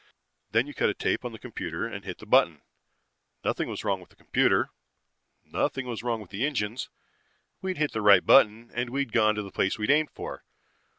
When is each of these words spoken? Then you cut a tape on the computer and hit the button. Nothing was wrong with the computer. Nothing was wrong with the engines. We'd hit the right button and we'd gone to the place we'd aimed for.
Then 0.49 0.65
you 0.65 0.73
cut 0.73 0.89
a 0.89 0.95
tape 0.95 1.23
on 1.23 1.31
the 1.31 1.37
computer 1.37 1.85
and 1.85 2.03
hit 2.03 2.17
the 2.17 2.25
button. 2.25 2.63
Nothing 3.45 3.69
was 3.69 3.83
wrong 3.83 3.99
with 4.01 4.09
the 4.09 4.15
computer. 4.15 4.71
Nothing 5.45 5.85
was 5.85 6.01
wrong 6.01 6.19
with 6.19 6.31
the 6.31 6.43
engines. 6.43 6.89
We'd 7.61 7.77
hit 7.77 7.91
the 7.91 8.01
right 8.01 8.25
button 8.25 8.71
and 8.73 8.89
we'd 8.89 9.11
gone 9.13 9.35
to 9.35 9.43
the 9.43 9.51
place 9.51 9.77
we'd 9.77 9.91
aimed 9.91 10.09
for. 10.09 10.43